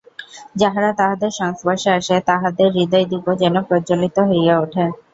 যাহারা 0.55 0.89
তাঁহাদের 0.93 1.31
সংস্পর্শে 1.39 1.89
আসে, 1.97 2.15
তাহাদের 2.29 2.67
হৃদয়দীপও 2.75 3.33
যেন 3.41 3.55
প্রজ্বলিত 3.67 4.17
হইয়া 4.29 4.55
উঠে। 4.59 4.83